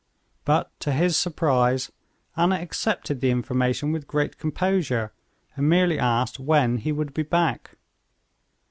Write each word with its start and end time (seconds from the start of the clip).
But, 0.45 0.71
to 0.79 0.91
his 0.93 1.15
surprise, 1.15 1.91
Anna 2.35 2.55
accepted 2.55 3.21
the 3.21 3.29
information 3.29 3.91
with 3.91 4.07
great 4.07 4.39
composure, 4.39 5.13
and 5.55 5.69
merely 5.69 5.99
asked 5.99 6.39
when 6.39 6.77
he 6.79 6.91
would 6.91 7.13
be 7.13 7.21
back. 7.21 7.77